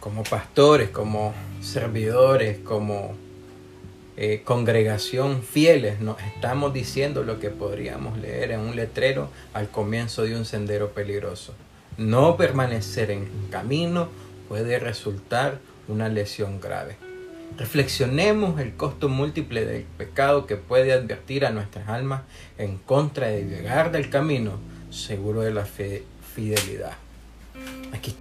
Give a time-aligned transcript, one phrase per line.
[0.00, 3.14] como pastores, como servidores, como
[4.16, 10.22] eh, congregación fieles, nos estamos diciendo lo que podríamos leer en un letrero al comienzo
[10.22, 11.54] de un sendero peligroso.
[11.96, 14.08] No permanecer en camino
[14.48, 16.96] puede resultar una lesión grave.
[17.56, 22.22] Reflexionemos el costo múltiple del pecado que puede advertir a nuestras almas
[22.56, 24.58] en contra de llegar del camino
[24.90, 26.96] seguro de la fidelidad.
[27.92, 28.16] Aquí